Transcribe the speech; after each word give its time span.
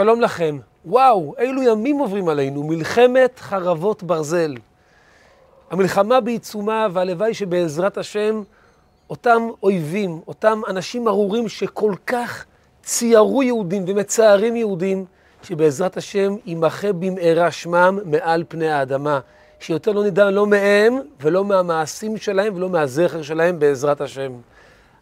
שלום 0.00 0.20
לכם. 0.20 0.58
וואו, 0.84 1.34
אילו 1.38 1.62
ימים 1.62 1.98
עוברים 1.98 2.28
עלינו, 2.28 2.62
מלחמת 2.62 3.38
חרבות 3.38 4.02
ברזל. 4.02 4.54
המלחמה 5.70 6.20
בעיצומה, 6.20 6.86
והלוואי 6.92 7.34
שבעזרת 7.34 7.98
השם, 7.98 8.42
אותם 9.10 9.48
אויבים, 9.62 10.20
אותם 10.28 10.60
אנשים 10.68 11.08
ארורים 11.08 11.48
שכל 11.48 11.94
כך 12.06 12.44
ציירו 12.82 13.42
יהודים 13.42 13.84
ומצערים 13.86 14.56
יהודים, 14.56 15.04
שבעזרת 15.42 15.96
השם 15.96 16.36
יימחה 16.46 16.92
במהרה 16.92 17.50
שמם 17.50 17.98
מעל 18.04 18.44
פני 18.48 18.68
האדמה. 18.68 19.20
שיותר 19.60 19.92
לא 19.92 20.04
נדע 20.04 20.30
לא 20.30 20.46
מהם 20.46 20.98
ולא 21.20 21.44
מהמעשים 21.44 22.16
שלהם 22.16 22.56
ולא 22.56 22.68
מהזכר 22.68 23.22
שלהם 23.22 23.58
בעזרת 23.58 24.00
השם. 24.00 24.32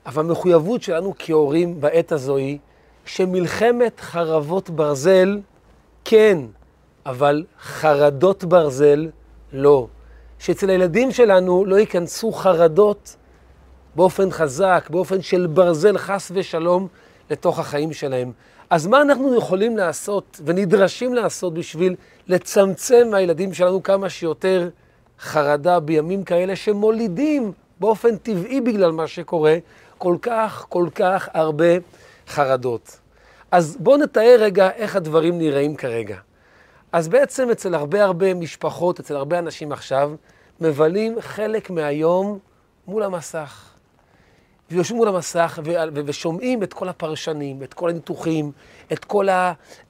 אבל 0.06 0.22
המחויבות 0.24 0.82
שלנו 0.82 1.14
כהורים 1.18 1.80
בעת 1.80 2.12
הזו 2.12 2.36
היא 2.36 2.59
שמלחמת 3.05 4.00
חרבות 4.00 4.71
ברזל, 4.71 5.41
כן, 6.05 6.39
אבל 7.06 7.45
חרדות 7.62 8.45
ברזל, 8.45 9.09
לא. 9.52 9.87
שאצל 10.38 10.70
הילדים 10.70 11.10
שלנו 11.12 11.65
לא 11.65 11.77
ייכנסו 11.77 12.33
חרדות 12.33 13.16
באופן 13.96 14.30
חזק, 14.30 14.88
באופן 14.91 15.23
של 15.23 15.46
ברזל, 15.46 15.98
חס 15.98 16.30
ושלום, 16.34 16.88
לתוך 17.30 17.59
החיים 17.59 17.93
שלהם. 17.93 18.33
אז 18.70 18.87
מה 18.87 19.02
אנחנו 19.02 19.37
יכולים 19.37 19.77
לעשות 19.77 20.41
ונדרשים 20.45 21.15
לעשות 21.15 21.55
בשביל 21.55 21.96
לצמצם 22.29 23.09
מהילדים 23.10 23.55
שלנו 23.55 23.82
כמה 23.82 24.10
שיותר 24.10 24.69
חרדה 25.21 25.80
בימים 25.80 26.24
כאלה 26.24 26.57
שמולידים 26.57 27.52
באופן 27.80 28.16
טבעי 28.16 28.60
בגלל 28.60 28.93
מה 28.93 29.07
שקורה 29.07 29.57
כל 29.98 30.16
כך, 30.23 30.66
כל 30.69 30.88
כך 30.95 31.29
הרבה 31.32 31.66
חרדות. 32.28 33.00
אז 33.50 33.76
בואו 33.80 33.96
נתאר 33.96 34.36
רגע 34.38 34.70
איך 34.70 34.96
הדברים 34.96 35.38
נראים 35.38 35.76
כרגע. 35.76 36.16
אז 36.92 37.08
בעצם 37.08 37.50
אצל 37.50 37.74
הרבה 37.74 38.04
הרבה 38.04 38.34
משפחות, 38.34 39.01
אצל 39.01 39.16
הרבה 39.16 39.38
אנשים 39.38 39.73
עכשיו, 39.73 40.12
מבלים 40.60 41.20
חלק 41.20 41.70
מהיום 41.70 42.38
מול 42.87 43.02
המסך. 43.02 43.68
ויושבים 44.70 44.96
מול 44.96 45.09
המסך 45.09 45.59
ושומעים 46.06 46.62
את 46.62 46.73
כל 46.73 46.88
הפרשנים, 46.88 47.62
את 47.62 47.74
כל 47.74 47.90
הניתוחים, 47.90 48.52
את 48.92 49.04
כל 49.04 49.29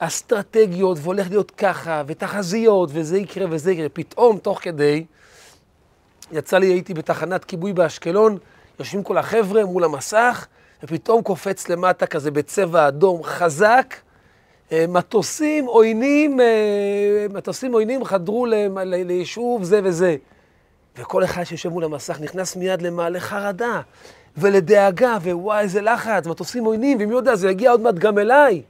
האסטרטגיות, 0.01 0.99
והולך 1.03 1.31
להיות 1.31 1.51
ככה, 1.51 2.03
ותחזיות, 2.07 2.91
וזה 2.93 3.19
יקרה 3.19 3.47
וזה 3.51 3.73
יקרה. 3.73 3.89
פתאום, 3.89 4.39
תוך 4.39 4.59
כדי, 4.63 5.05
יצא 6.33 6.59
לי, 6.59 6.67
הייתי 6.67 6.95
בתחנת 6.95 7.45
כיבוי 7.45 7.73
באשקלון, 7.73 8.39
יושבים 8.79 9.03
כל 9.03 9.19
החבר'ה 9.19 9.65
מול 9.65 9.85
המסך, 9.85 10.47
ופתאום 10.83 11.23
קופץ 11.23 11.69
למטה 11.69 12.07
כזה 12.07 12.31
בצבע 12.31 12.89
אדום 12.89 13.23
חזק, 13.23 13.95
אה, 14.73 14.85
מטוסים 14.89 15.65
עוינים, 15.65 16.41
אה, 16.41 17.27
מטוסים 17.31 17.73
עוינים 17.73 18.05
חדרו 18.05 18.47
ליישוב 18.85 19.65
זה 19.65 19.81
וזה. 19.85 20.17
וכל 20.97 21.25
אחד 21.25 21.45
שיושב 21.45 21.69
מול 21.69 21.85
המסך 21.85 22.21
נכנס 22.21 22.57
מיד 22.57 22.83
למעלה 22.83 23.21
חרדה 23.21 23.81
ולדאגה, 24.37 25.19
ווואי, 25.23 25.61
איזה 25.61 25.81
לחץ, 25.81 26.27
מטוסים 26.27 26.65
עוינים, 26.65 26.99
ומי 27.01 27.15
יודע, 27.15 27.37
זה 27.37 27.51
יגיע 27.51 27.71
עוד 27.71 27.81
מעט 27.81 27.95
גם 27.95 28.19
אליי. 28.19 28.63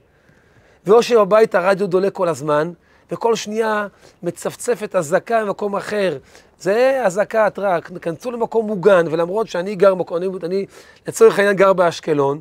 ואו 0.87 1.03
שבבית 1.03 1.55
הרדיו 1.55 1.87
דולק 1.87 2.13
כל 2.13 2.29
הזמן, 2.29 2.73
וכל 3.11 3.37
שנייה 3.37 3.87
מצפצפת 4.23 4.97
אזעקה 4.97 5.45
במקום 5.45 5.77
אחר. 5.77 6.19
זה 6.63 7.03
אזעקה, 7.05 7.47
התראה, 7.47 7.81
כנסו 7.81 8.31
למקום 8.31 8.67
מוגן, 8.67 9.05
ולמרות 9.11 9.49
שאני 9.49 9.75
גר 9.75 9.95
אני, 10.17 10.27
אני 10.43 10.67
לצורך 11.07 11.39
העניין 11.39 11.57
גר 11.57 11.73
באשקלון, 11.73 12.41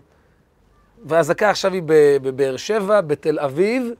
והאזעקה 1.05 1.49
עכשיו 1.49 1.73
היא 1.73 1.81
בבאר 2.21 2.57
שבע, 2.57 3.01
בתל 3.01 3.39
אביב, 3.39 3.91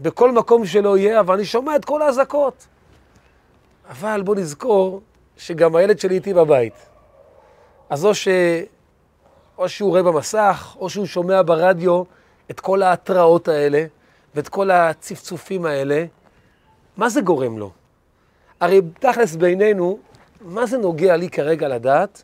בכל 0.00 0.32
מקום 0.32 0.66
שלא 0.66 0.98
יהיה, 0.98 1.20
אבל 1.20 1.34
אני 1.34 1.44
שומע 1.44 1.76
את 1.76 1.84
כל 1.84 2.02
האזעקות. 2.02 2.66
אבל 3.90 4.22
בוא 4.22 4.34
נזכור 4.34 5.00
שגם 5.36 5.76
הילד 5.76 5.98
שלי 5.98 6.14
איתי 6.14 6.34
בבית. 6.34 6.74
אז 7.90 8.04
או, 8.04 8.14
ש... 8.14 8.28
או 9.58 9.68
שהוא 9.68 9.90
רואה 9.90 10.02
במסך, 10.02 10.76
או 10.80 10.90
שהוא 10.90 11.06
שומע 11.06 11.42
ברדיו 11.42 12.02
את 12.50 12.60
כל 12.60 12.82
ההתראות 12.82 13.48
האלה, 13.48 13.84
ואת 14.34 14.48
כל 14.48 14.70
הצפצופים 14.70 15.66
האלה, 15.66 16.04
מה 16.96 17.08
זה 17.08 17.20
גורם 17.20 17.58
לו? 17.58 17.70
הרי 18.62 18.80
תכלס 18.98 19.36
בינינו, 19.36 19.98
מה 20.40 20.66
זה 20.66 20.78
נוגע 20.78 21.16
לי 21.16 21.30
כרגע 21.30 21.68
לדעת 21.68 22.22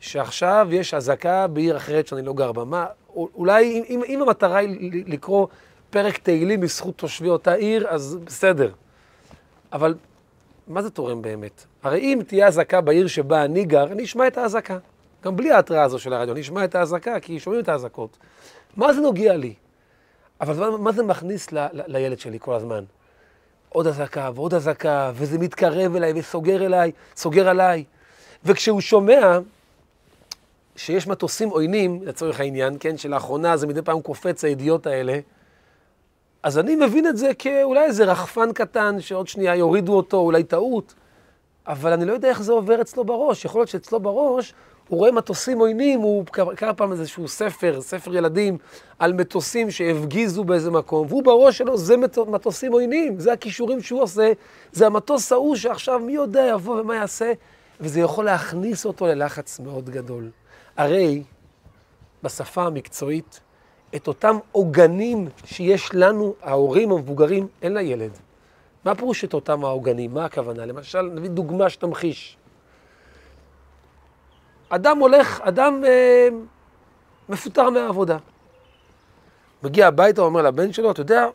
שעכשיו 0.00 0.68
יש 0.70 0.94
אזעקה 0.94 1.46
בעיר 1.46 1.76
אחרת 1.76 2.06
שאני 2.06 2.22
לא 2.22 2.32
גר 2.32 2.52
בה? 2.52 2.64
מה, 2.64 2.86
אולי 3.14 3.84
אם, 3.88 4.02
אם 4.08 4.22
המטרה 4.22 4.58
היא 4.58 5.04
לקרוא 5.06 5.46
פרק 5.90 6.18
תהילים 6.18 6.60
בזכות 6.60 6.98
תושבי 6.98 7.28
אותה 7.28 7.52
עיר, 7.52 7.88
אז 7.88 8.18
בסדר. 8.24 8.72
אבל 9.72 9.94
מה 10.68 10.82
זה 10.82 10.90
תורם 10.90 11.22
באמת? 11.22 11.64
הרי 11.82 12.00
אם 12.00 12.20
תהיה 12.26 12.46
אזעקה 12.46 12.80
בעיר 12.80 13.06
שבה 13.06 13.44
אני 13.44 13.64
גר, 13.64 13.92
אני 13.92 14.04
אשמע 14.04 14.26
את 14.26 14.38
האזעקה. 14.38 14.78
גם 15.24 15.36
בלי 15.36 15.50
ההתראה 15.50 15.82
הזו 15.82 15.98
של 15.98 16.12
הרדיו, 16.12 16.32
אני 16.32 16.40
אשמע 16.40 16.64
את 16.64 16.74
האזעקה, 16.74 17.20
כי 17.20 17.40
שומעים 17.40 17.62
את 17.62 17.68
האזעקות. 17.68 18.18
מה 18.76 18.92
זה 18.92 19.00
נוגע 19.00 19.36
לי? 19.36 19.54
אבל 20.40 20.70
מה, 20.70 20.92
זה 20.92 21.02
מכניס 21.02 21.52
ל, 21.52 21.58
ל, 21.58 21.82
לילד 21.86 22.18
שלי 22.18 22.38
כל 22.40 22.54
הזמן? 22.54 22.84
עוד 23.72 23.86
אזעקה 23.86 24.30
ועוד 24.34 24.54
אזעקה, 24.54 25.12
וזה 25.14 25.38
מתקרב 25.38 25.96
אליי 25.96 26.12
וסוגר 26.16 26.66
אליי, 26.66 26.92
סוגר 27.16 27.48
עליי. 27.48 27.84
וכשהוא 28.44 28.80
שומע 28.80 29.38
שיש 30.76 31.06
מטוסים 31.06 31.48
עוינים, 31.48 32.02
לצורך 32.02 32.40
העניין, 32.40 32.76
כן, 32.80 32.96
שלאחרונה 32.96 33.56
זה 33.56 33.66
מדי 33.66 33.82
פעם 33.82 34.00
קופץ 34.00 34.44
הידיעות 34.44 34.86
האלה, 34.86 35.18
אז 36.42 36.58
אני 36.58 36.76
מבין 36.76 37.06
את 37.06 37.16
זה 37.16 37.30
כאולי 37.38 37.84
איזה 37.84 38.04
רחפן 38.04 38.52
קטן 38.52 39.00
שעוד 39.00 39.28
שנייה 39.28 39.56
יורידו 39.56 39.92
אותו, 39.92 40.16
אולי 40.16 40.44
טעות, 40.44 40.94
אבל 41.66 41.92
אני 41.92 42.04
לא 42.04 42.12
יודע 42.12 42.28
איך 42.28 42.42
זה 42.42 42.52
עובר 42.52 42.80
אצלו 42.80 43.04
בראש. 43.04 43.44
יכול 43.44 43.60
להיות 43.60 43.68
שאצלו 43.68 44.00
בראש 44.00 44.54
הוא 44.90 44.98
רואה 44.98 45.12
מטוסים 45.12 45.58
עוינים, 45.58 46.00
הוא 46.00 46.24
קרא 46.56 46.72
פעם 46.72 46.92
איזשהו 46.92 47.28
ספר, 47.28 47.80
ספר 47.80 48.16
ילדים, 48.16 48.58
על 48.98 49.12
מטוסים 49.12 49.70
שהפגיזו 49.70 50.44
באיזה 50.44 50.70
מקום, 50.70 51.06
והוא 51.08 51.22
בראש 51.22 51.58
שלו, 51.58 51.76
זה 51.76 51.96
מטוסים 52.26 52.72
עוינים, 52.72 53.20
זה 53.20 53.32
הכישורים 53.32 53.80
שהוא 53.80 54.02
עושה, 54.02 54.32
זה 54.72 54.86
המטוס 54.86 55.32
ההוא 55.32 55.56
שעכשיו 55.56 55.98
מי 55.98 56.12
יודע 56.12 56.46
יבוא 56.50 56.80
ומה 56.80 56.96
יעשה, 56.96 57.32
וזה 57.80 58.00
יכול 58.00 58.24
להכניס 58.24 58.86
אותו 58.86 59.06
ללחץ 59.06 59.60
מאוד 59.60 59.90
גדול. 59.90 60.30
הרי 60.76 61.22
בשפה 62.22 62.62
המקצועית, 62.62 63.40
את 63.96 64.08
אותם 64.08 64.36
עוגנים 64.52 65.28
שיש 65.44 65.90
לנו, 65.94 66.34
ההורים 66.42 66.92
המבוגרים, 66.92 67.46
אין 67.62 67.74
לילד. 67.74 68.29
מה 68.84 68.94
פירוש 68.94 69.24
את 69.24 69.34
אותם 69.34 69.64
העוגנים? 69.64 70.14
מה 70.14 70.24
הכוונה? 70.24 70.66
למשל, 70.66 71.02
נביא 71.02 71.30
דוגמה 71.30 71.70
שתמחיש. 71.70 72.36
אדם 74.68 74.98
הולך, 74.98 75.40
אדם 75.40 75.84
אה, 75.84 76.28
מפוטר 77.28 77.70
מהעבודה. 77.70 78.18
מגיע 79.62 79.86
הביתה, 79.86 80.22
אומר 80.22 80.42
לבן 80.42 80.72
שלו, 80.72 80.90
אתה 80.90 81.00
יודע, 81.00 81.26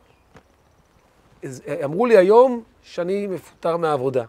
אמרו 1.83 2.05
לי 2.05 2.17
היום 2.17 2.63
שאני 2.81 3.27
מפוטר 3.27 3.77
מהעבודה. 3.77 4.25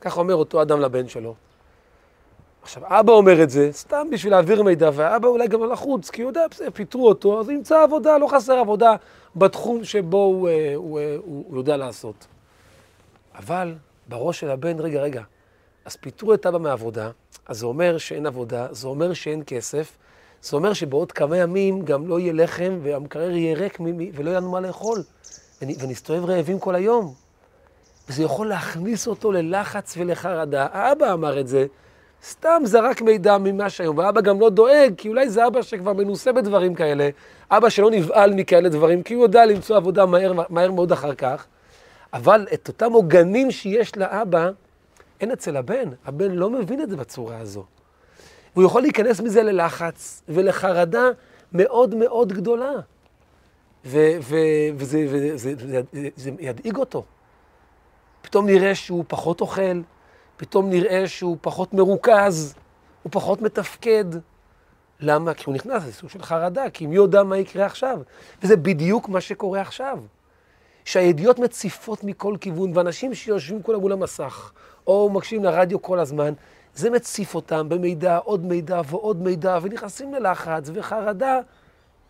ככה 0.00 0.20
אומר 0.20 0.34
אותו 0.34 0.62
אדם 0.62 0.80
לבן 0.80 1.08
שלו. 1.08 1.34
עכשיו, 2.62 2.82
אבא 2.86 3.12
אומר 3.12 3.42
את 3.42 3.50
זה 3.50 3.68
סתם 3.72 4.06
בשביל 4.12 4.32
להעביר 4.32 4.62
מידע, 4.62 4.90
ואבא 4.94 5.28
אולי 5.28 5.48
גם 5.48 5.60
לא 5.60 5.68
לחוץ, 5.68 6.10
כי 6.10 6.22
הוא 6.22 6.30
יודע, 6.30 6.44
פיטרו 6.74 7.08
אותו, 7.08 7.40
אז 7.40 7.50
ימצא 7.50 7.82
עבודה, 7.82 8.18
לא 8.18 8.26
חסר 8.26 8.52
עבודה 8.52 8.94
בתחום 9.36 9.84
שבו 9.84 10.16
הוא, 10.16 10.48
אה, 10.48 10.72
הוא, 10.74 10.98
אה, 10.98 11.16
הוא, 11.24 11.44
הוא 11.48 11.58
יודע 11.58 11.76
לעשות. 11.76 12.26
אבל 13.34 13.74
בראש 14.08 14.40
של 14.40 14.50
הבן, 14.50 14.80
רגע, 14.80 15.00
רגע, 15.00 15.22
אז 15.84 15.96
פיטרו 15.96 16.34
את 16.34 16.46
אבא 16.46 16.58
מהעבודה, 16.58 17.10
אז 17.46 17.58
זה 17.58 17.66
אומר 17.66 17.98
שאין 17.98 18.26
עבודה, 18.26 18.66
זה 18.70 18.88
אומר 18.88 19.12
שאין 19.12 19.42
כסף, 19.46 19.96
זה 20.42 20.56
אומר 20.56 20.72
שבעוד 20.72 21.12
כמה 21.12 21.36
ימים 21.36 21.84
גם 21.84 22.08
לא 22.08 22.20
יהיה 22.20 22.32
לחם, 22.32 22.78
והמקרר 22.82 23.30
יהיה 23.30 23.56
ריק 23.56 23.78
ולא 24.14 24.30
יהיה 24.30 24.40
לנו 24.40 24.50
מה 24.50 24.60
לאכול, 24.60 25.02
ונסתובב 25.62 26.24
רעבים 26.24 26.58
כל 26.58 26.74
היום. 26.74 27.14
וזה 28.08 28.22
יכול 28.22 28.48
להכניס 28.48 29.06
אותו 29.06 29.32
ללחץ 29.32 29.94
ולחרדה. 29.96 30.66
האבא 30.72 31.12
אמר 31.12 31.40
את 31.40 31.48
זה, 31.48 31.66
סתם 32.24 32.62
זרק 32.64 33.02
מידע 33.02 33.38
ממה 33.38 33.70
שהיום, 33.70 33.98
ואבא 33.98 34.20
גם 34.20 34.40
לא 34.40 34.50
דואג, 34.50 34.94
כי 34.96 35.08
אולי 35.08 35.30
זה 35.30 35.46
אבא 35.46 35.62
שכבר 35.62 35.92
מנוסה 35.92 36.32
בדברים 36.32 36.74
כאלה, 36.74 37.08
אבא 37.50 37.68
שלא 37.68 37.90
נבהל 37.90 38.34
מכאלה 38.34 38.68
דברים, 38.68 39.02
כי 39.02 39.14
הוא 39.14 39.22
יודע 39.22 39.46
למצוא 39.46 39.76
עבודה 39.76 40.06
מהר, 40.06 40.32
מהר 40.48 40.70
מאוד 40.70 40.92
אחר 40.92 41.14
כך, 41.14 41.46
אבל 42.12 42.46
את 42.54 42.68
אותם 42.68 42.92
עוגנים 42.92 43.50
שיש 43.50 43.96
לאבא, 43.96 44.50
אין 45.20 45.32
אצל 45.32 45.56
הבן. 45.56 45.88
הבן 46.06 46.30
לא 46.30 46.50
מבין 46.50 46.82
את 46.82 46.90
זה 46.90 46.96
בצורה 46.96 47.38
הזו. 47.38 47.64
הוא 48.54 48.64
יכול 48.64 48.82
להיכנס 48.82 49.20
מזה 49.20 49.42
ללחץ 49.42 50.22
ולחרדה 50.28 51.04
מאוד 51.52 51.94
מאוד 51.94 52.32
גדולה. 52.32 52.72
ו- 53.84 54.16
ו- 54.20 54.68
וזה, 54.76 55.06
וזה, 55.08 55.36
זה, 55.36 55.54
זה, 55.92 56.08
זה 56.16 56.30
ידאיג 56.40 56.76
אותו. 56.76 57.04
פתאום 58.22 58.46
נראה 58.46 58.74
שהוא 58.74 59.04
פחות 59.08 59.40
אוכל, 59.40 59.80
פתאום 60.40 60.70
נראה 60.70 61.08
שהוא 61.08 61.36
פחות 61.40 61.74
מרוכז, 61.74 62.54
הוא 63.02 63.12
פחות 63.12 63.42
מתפקד. 63.42 64.04
למה? 65.00 65.34
כי 65.34 65.44
הוא 65.46 65.54
נכנס 65.54 65.86
לסוג 65.86 66.10
של 66.10 66.22
חרדה, 66.22 66.70
כי 66.70 66.86
מי 66.86 66.96
יודע 66.96 67.22
מה 67.22 67.38
יקרה 67.38 67.66
עכשיו. 67.66 67.98
וזה 68.42 68.56
בדיוק 68.56 69.08
מה 69.08 69.20
שקורה 69.20 69.60
עכשיו. 69.60 69.98
שהידיעות 70.84 71.38
מציפות 71.38 72.04
מכל 72.04 72.36
כיוון, 72.40 72.76
ואנשים 72.76 73.14
שיושבים 73.14 73.62
כולם 73.62 73.80
מול 73.80 73.92
המסך, 73.92 74.52
או 74.86 75.10
מקשיבים 75.10 75.44
לרדיו 75.44 75.82
כל 75.82 75.98
הזמן, 75.98 76.32
זה 76.74 76.90
מציף 76.90 77.34
אותם 77.34 77.68
במידע, 77.68 78.16
עוד 78.16 78.44
מידע 78.44 78.80
ועוד 78.86 79.22
מידע, 79.22 79.58
ונכנסים 79.62 80.14
ללחץ 80.14 80.70
וחרדה, 80.74 81.38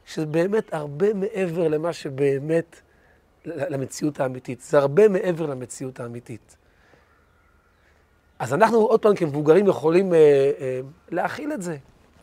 שזה 0.05 0.27
באמת 0.27 0.75
הרבה 0.75 1.15
מעבר 1.15 1.69
למה 1.69 1.93
שבאמת, 1.93 2.81
למציאות 3.45 4.21
האמיתית. 4.21 4.61
זה 4.61 4.79
הרבה 4.79 5.09
מעבר 5.09 5.47
למציאות 5.47 6.01
האמיתית. 6.01 6.57
אז 8.41 8.55
אנחנו 8.55 8.79
עוד 8.79 9.01
פעם 9.01 9.15
כמבוגרים 9.15 9.67
יכולים 9.67 10.15
אה, 10.15 10.19
אה, 10.61 10.81
להכיל 11.11 11.53
את 11.53 11.63
זה. 11.63 11.77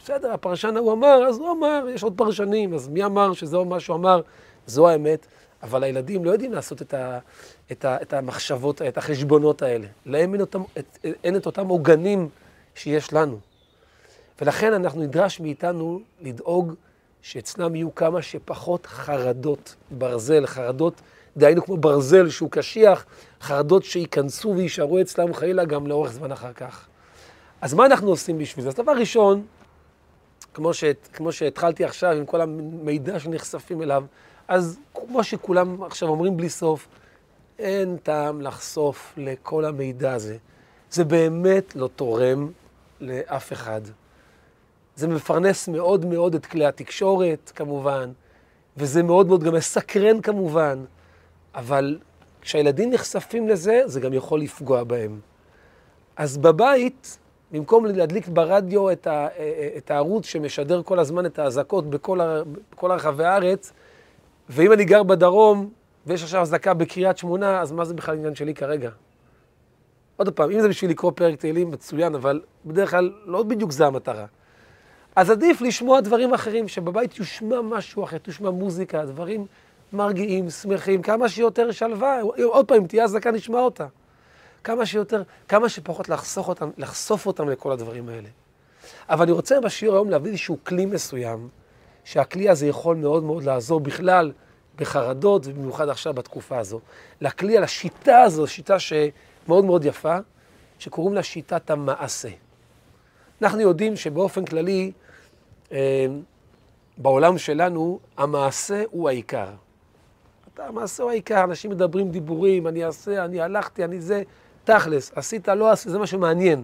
בסדר, 0.03 0.31
הפרשן 0.31 0.77
ההוא 0.77 0.93
אמר, 0.93 1.25
אז 1.29 1.37
הוא 1.37 1.51
אמר, 1.51 1.85
יש 1.93 2.03
עוד 2.03 2.13
פרשנים, 2.15 2.73
אז 2.73 2.87
מי 2.87 3.05
אמר 3.05 3.33
שזהו 3.33 3.65
מה 3.65 3.79
שהוא 3.79 3.95
אמר? 3.95 4.21
זו 4.67 4.89
האמת. 4.89 5.27
אבל 5.63 5.83
הילדים 5.83 6.25
לא 6.25 6.31
יודעים 6.31 6.53
לעשות 6.53 6.81
את, 6.81 6.93
ה, 6.93 7.19
את, 7.71 7.85
ה, 7.85 7.97
את 8.01 8.13
המחשבות, 8.13 8.81
את 8.81 8.97
החשבונות 8.97 9.61
האלה. 9.61 9.87
להם 10.05 10.33
אין, 10.33 10.41
אותם, 10.41 10.63
את, 10.77 10.97
אין 11.23 11.35
את 11.35 11.45
אותם 11.45 11.67
עוגנים 11.67 12.29
שיש 12.75 13.13
לנו. 13.13 13.39
ולכן 14.41 14.73
אנחנו 14.73 15.01
נדרש 15.01 15.39
מאיתנו 15.39 15.99
לדאוג 16.21 16.73
שאצלם 17.21 17.75
יהיו 17.75 17.95
כמה 17.95 18.21
שפחות 18.21 18.85
חרדות 18.85 19.75
ברזל, 19.91 20.45
חרדות, 20.45 21.01
דהיינו 21.37 21.65
כמו 21.65 21.77
ברזל 21.77 22.29
שהוא 22.29 22.51
קשיח, 22.51 23.05
חרדות 23.41 23.83
שייכנסו 23.83 24.53
ויישארו 24.57 25.01
אצלם 25.01 25.33
חלילה 25.33 25.65
גם 25.65 25.87
לאורך 25.87 26.11
זמן 26.11 26.31
אחר 26.31 26.53
כך. 26.53 26.87
אז 27.61 27.73
מה 27.73 27.85
אנחנו 27.85 28.09
עושים 28.09 28.37
בשביל 28.37 28.63
זה? 28.63 28.69
אז 28.69 28.75
דבר 28.75 28.91
ראשון, 28.91 29.45
כמו, 30.53 30.73
ש, 30.73 30.83
כמו 31.13 31.31
שהתחלתי 31.31 31.83
עכשיו 31.83 32.11
עם 32.11 32.25
כל 32.25 32.41
המידע 32.41 33.19
שנחשפים 33.19 33.81
אליו, 33.81 34.03
אז 34.47 34.79
כמו 34.93 35.23
שכולם 35.23 35.83
עכשיו 35.83 36.09
אומרים 36.09 36.37
בלי 36.37 36.49
סוף, 36.49 36.87
אין 37.59 37.97
טעם 38.03 38.41
לחשוף 38.41 39.13
לכל 39.17 39.65
המידע 39.65 40.13
הזה. 40.13 40.37
זה 40.91 41.03
באמת 41.03 41.75
לא 41.75 41.89
תורם 41.95 42.51
לאף 43.01 43.53
אחד. 43.53 43.81
זה 44.95 45.07
מפרנס 45.07 45.67
מאוד 45.67 46.05
מאוד 46.05 46.35
את 46.35 46.45
כלי 46.45 46.65
התקשורת, 46.65 47.51
כמובן, 47.55 48.11
וזה 48.77 49.03
מאוד 49.03 49.27
מאוד 49.27 49.43
גם 49.43 49.53
מסקרן, 49.55 50.21
כמובן, 50.21 50.83
אבל 51.57 51.97
כשהילדים 52.41 52.89
נחשפים 52.89 53.47
לזה, 53.47 53.81
זה 53.85 53.99
גם 53.99 54.13
יכול 54.13 54.41
לפגוע 54.41 54.83
בהם. 54.83 55.19
אז 56.15 56.37
בבית, 56.37 57.17
במקום 57.51 57.85
להדליק 57.85 58.27
ברדיו 58.27 58.91
את, 58.91 59.07
ה, 59.07 59.27
את 59.77 59.91
הערוץ 59.91 60.25
שמשדר 60.25 60.83
כל 60.83 60.99
הזמן 60.99 61.25
את 61.25 61.39
האזעקות 61.39 61.89
בכל, 61.89 62.19
בכל 62.71 62.91
רחבי 62.91 63.25
הארץ, 63.25 63.73
ואם 64.49 64.71
אני 64.71 64.85
גר 64.85 65.03
בדרום, 65.03 65.69
ויש 66.07 66.23
עכשיו 66.23 66.41
אזעקה 66.41 66.73
בקריית 66.73 67.17
שמונה, 67.17 67.61
אז 67.61 67.71
מה 67.71 67.85
זה 67.85 67.93
בכלל 67.93 68.15
עניין 68.15 68.35
שלי 68.35 68.53
כרגע? 68.53 68.89
עוד 70.17 70.29
פעם, 70.29 70.51
אם 70.51 70.61
זה 70.61 70.67
בשביל 70.67 70.91
לקרוא 70.91 71.11
פרק 71.15 71.39
תהילים, 71.39 71.71
מצוין, 71.71 72.15
אבל 72.15 72.41
בדרך 72.65 72.91
כלל 72.91 73.13
לא 73.25 73.43
בדיוק 73.43 73.71
זה 73.71 73.85
המטרה. 73.85 74.25
אז 75.15 75.29
עדיף 75.29 75.61
לשמוע 75.61 76.01
דברים 76.01 76.33
אחרים, 76.33 76.67
שבבית 76.67 77.19
יושמע 77.19 77.61
משהו 77.61 78.03
אחר, 78.03 78.17
תושמע 78.17 78.49
מוזיקה, 78.49 79.05
דברים 79.05 79.45
מרגיעים, 79.93 80.49
שמחים, 80.49 81.01
כמה 81.01 81.29
שיותר 81.29 81.71
שלווה. 81.71 82.21
עוד 82.43 82.67
פעם, 82.67 82.77
אם 82.77 82.87
תהיה 82.87 83.03
אזעקה, 83.03 83.31
נשמע 83.31 83.59
אותה. 83.59 83.87
כמה 84.63 84.85
שיותר, 84.85 85.23
כמה 85.47 85.69
שפחות 85.69 86.09
לחסוך 86.09 86.47
אותם, 86.47 86.69
לחשוף 86.77 87.25
אותם 87.25 87.49
לכל 87.49 87.71
הדברים 87.71 88.09
האלה. 88.09 88.29
אבל 89.09 89.23
אני 89.23 89.31
רוצה 89.31 89.59
בשיעור 89.59 89.95
היום 89.95 90.09
להביא 90.09 90.31
איזשהו 90.31 90.57
כלי 90.63 90.85
מסוים, 90.85 91.49
שהכלי 92.03 92.49
הזה 92.49 92.67
יכול 92.67 92.95
מאוד 92.95 93.23
מאוד 93.23 93.43
לעזור 93.43 93.79
בכלל 93.79 94.31
בחרדות, 94.75 95.47
ובמיוחד 95.47 95.89
עכשיו 95.89 96.13
בתקופה 96.13 96.57
הזו. 96.57 96.79
לכלי, 97.21 97.57
על 97.57 97.63
השיטה 97.63 98.21
הזו, 98.21 98.47
שיטה 98.47 98.79
שמאוד 98.79 99.65
מאוד 99.65 99.85
יפה, 99.85 100.17
שקוראים 100.79 101.13
לה 101.13 101.23
שיטת 101.23 101.69
המעשה. 101.69 102.29
אנחנו 103.41 103.61
יודעים 103.61 103.95
שבאופן 103.95 104.45
כללי, 104.45 104.91
אה, 105.71 106.05
בעולם 106.97 107.37
שלנו, 107.37 107.99
המעשה 108.17 108.83
הוא 108.91 109.09
העיקר. 109.09 109.49
המעשה 110.59 111.03
הוא 111.03 111.11
העיקר, 111.11 111.43
אנשים 111.43 111.71
מדברים 111.71 112.11
דיבורים, 112.11 112.67
אני 112.67 112.85
אעשה, 112.85 113.25
אני 113.25 113.41
הלכתי, 113.41 113.83
אני 113.83 114.01
זה, 114.01 114.23
תכלס, 114.63 115.11
עשית, 115.15 115.47
לא 115.47 115.71
עשית, 115.71 115.91
זה 115.91 115.99
מה 115.99 116.07
שמעניין. 116.07 116.63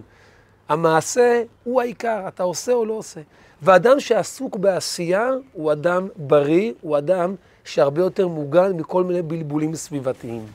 המעשה 0.68 1.42
הוא 1.64 1.80
העיקר, 1.80 2.28
אתה 2.28 2.42
עושה 2.42 2.72
או 2.72 2.84
לא 2.84 2.92
עושה. 2.92 3.20
ואדם 3.62 4.00
שעסוק 4.00 4.56
בעשייה 4.56 5.30
הוא 5.52 5.72
אדם 5.72 6.08
בריא, 6.16 6.72
הוא 6.80 6.98
אדם 6.98 7.34
שהרבה 7.64 8.00
יותר 8.00 8.28
מוגן 8.28 8.72
מכל 8.72 9.04
מיני 9.04 9.22
בלבולים 9.22 9.74
סביבתיים. 9.74 10.46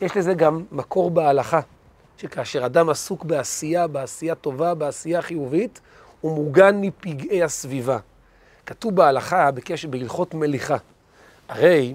יש 0.00 0.16
לזה 0.16 0.34
גם 0.34 0.64
מקור 0.72 1.10
בהלכה, 1.10 1.60
שכאשר 2.18 2.66
אדם 2.66 2.90
עסוק 2.90 3.24
בעשייה, 3.24 3.86
בעשייה 3.86 4.34
טובה, 4.34 4.74
בעשייה 4.74 5.22
חיובית, 5.22 5.80
הוא 6.20 6.32
מוגן 6.36 6.80
מפגעי 6.80 7.42
הסביבה. 7.42 7.98
כתוב 8.66 8.96
בהלכה 8.96 9.50
בקשר 9.50 9.88
בהלכות 9.88 10.34
מליחה. 10.34 10.76
הרי 11.48 11.94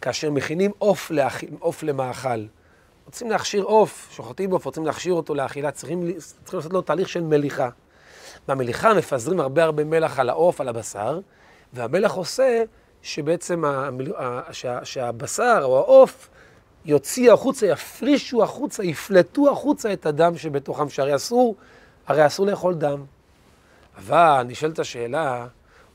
כאשר 0.00 0.30
מכינים 0.30 0.72
עוף, 0.78 1.10
לאכ... 1.10 1.44
עוף 1.58 1.82
למאכל, 1.82 2.44
רוצים 3.06 3.30
להכשיר 3.30 3.62
עוף, 3.62 4.08
שוחטים 4.10 4.50
עוף, 4.50 4.64
רוצים 4.64 4.86
להכשיר 4.86 5.14
אותו 5.14 5.34
לאכילה, 5.34 5.70
צריכים, 5.70 6.12
צריכים 6.18 6.58
לעשות 6.58 6.72
לו 6.72 6.82
תהליך 6.82 7.08
של 7.08 7.22
מליחה. 7.22 7.68
במליחה 8.48 8.94
מפזרים 8.94 9.40
הרבה 9.40 9.64
הרבה 9.64 9.84
מלח 9.84 10.18
על 10.18 10.28
העוף, 10.28 10.60
על 10.60 10.68
הבשר, 10.68 11.20
והמלח 11.72 12.12
עושה 12.12 12.62
שבעצם 13.02 13.64
המל... 13.64 14.12
שה... 14.52 14.84
שהבשר 14.84 15.60
או 15.62 15.78
העוף 15.78 16.28
יוציאו 16.84 17.34
החוצה, 17.34 17.66
יפרישו 17.66 18.42
החוצה, 18.42 18.84
יפלטו 18.84 19.50
החוצה 19.50 19.92
את 19.92 20.06
הדם 20.06 20.38
שבתוכם, 20.38 20.88
שהרי 20.88 21.14
אסור, 21.14 21.56
הרי 22.06 22.26
אסור 22.26 22.46
לאכול 22.46 22.74
דם. 22.74 23.04
אבל 23.98 24.42
נשאלת 24.48 24.78
השאלה, 24.78 25.46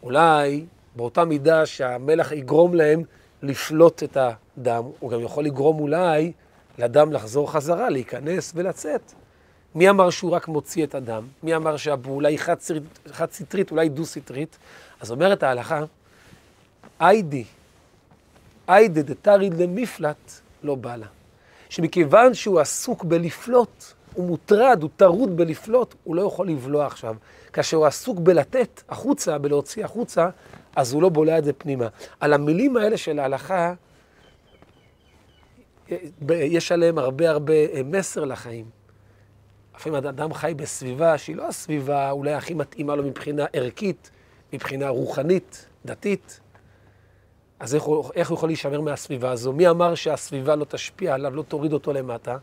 אולי 0.04 0.66
באותה 0.96 1.26
מידה 1.26 1.66
שהמלח 1.66 2.32
יגרום 2.32 2.74
להם 2.74 3.04
לפלוט 3.44 4.04
את 4.04 4.18
הדם, 4.18 4.84
הוא 5.00 5.12
גם 5.12 5.20
יכול 5.20 5.44
לגרום 5.44 5.80
אולי 5.80 6.32
לדם 6.78 7.12
לחזור 7.14 7.52
חזרה, 7.52 7.90
להיכנס 7.90 8.52
ולצאת. 8.56 9.14
מי 9.76 9.90
אמר 9.90 10.10
שהוא 10.10 10.32
רק 10.32 10.48
מוציא 10.48 10.84
את 10.84 10.96
הדם? 10.96 11.28
מי 11.44 11.56
אמר 11.56 11.78
שהפעולה 11.78 12.30
היא 12.30 12.40
חד-סטרית, 13.12 13.72
אולי 13.72 13.90
דו-סטרית? 13.90 14.58
אז 15.00 15.12
אומרת 15.12 15.44
ההלכה, 15.44 15.84
איידי, 17.02 17.44
איידי 18.68 19.04
דתריד 19.04 19.54
למפלט, 19.54 20.32
לא 20.64 20.76
בא 20.76 20.96
לה. 20.96 21.08
שמכיוון 21.70 22.34
שהוא 22.34 22.60
עסוק 22.60 23.04
בלפלוט, 23.04 23.84
הוא 24.14 24.28
מוטרד, 24.28 24.82
הוא 24.82 24.90
טרוד 24.98 25.38
בלפלוט, 25.38 25.96
הוא 26.04 26.16
לא 26.16 26.22
יכול 26.22 26.48
לבלוע 26.48 26.86
עכשיו. 26.86 27.16
כאשר 27.54 27.78
הוא 27.78 27.86
עסוק 27.86 28.20
בלתת 28.20 28.84
החוצה, 28.90 29.38
בלהוציא 29.38 29.86
החוצה, 29.86 30.30
אז 30.76 30.94
הוא 30.94 31.02
לא 31.02 31.10
בולע 31.10 31.38
את 31.38 31.44
זה 31.44 31.54
פנימה. 31.54 31.88
על 32.20 32.34
המילים 32.34 32.78
האלה 32.78 32.98
של 32.98 33.20
ההלכה, 33.20 33.74
יש 36.30 36.72
עליהם 36.72 36.98
הרבה 36.98 37.30
הרבה 37.30 37.54
אה, 37.54 37.82
מסר 37.86 38.26
לחיים. 38.26 38.66
לפעמים 39.76 40.06
אדם 40.08 40.34
חי 40.34 40.54
בסביבה 40.56 41.18
שהיא 41.18 41.36
לא 41.36 41.48
הסביבה 41.48 42.12
אולי 42.12 42.34
הכי 42.34 42.54
מתאימה 42.54 42.96
לו 42.96 43.04
מבחינה 43.04 43.46
ערכית, 43.54 44.12
מבחינה 44.54 44.90
רוחנית, 44.90 45.66
דתית. 45.86 46.40
אז 47.60 47.76
איך 47.76 47.84
הוא, 47.84 48.12
איך 48.16 48.30
הוא 48.30 48.38
יכול 48.38 48.50
להישמר 48.50 48.82
מהסביבה 48.82 49.32
הזו? 49.32 49.54
מי 49.54 49.70
אמר 49.70 49.96
שהסביבה 49.96 50.56
לא 50.56 50.66
תשפיע 50.66 51.14
עליו, 51.14 51.36
לא 51.36 51.44
תוריד 51.44 51.74
אותו 51.74 51.94
למטה? 51.94 52.38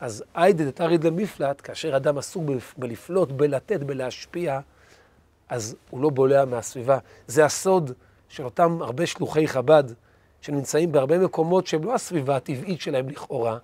אז 0.00 0.24
איידד 0.36 0.70
תריד 0.70 1.04
למפלט, 1.04 1.60
כאשר 1.64 1.96
אדם 1.96 2.18
עסוק 2.18 2.44
בלפלוט, 2.76 3.32
בלתת, 3.32 3.82
בלהשפיע, 3.82 4.60
אז 5.48 5.76
הוא 5.90 6.02
לא 6.02 6.10
בולע 6.10 6.44
מהסביבה. 6.44 6.98
זה 7.26 7.44
הסוד 7.44 7.92
של 8.28 8.44
אותם 8.44 8.78
הרבה 8.82 9.06
שלוחי 9.06 9.48
חב"ד, 9.48 9.84
שנמצאים 10.40 10.92
בהרבה 10.92 11.18
מקומות 11.18 11.66
שהם 11.66 11.84
לא 11.84 11.94
הסביבה 11.94 12.36
הטבעית 12.36 12.80
שלהם 12.80 13.08
לכאורה, 13.08 13.58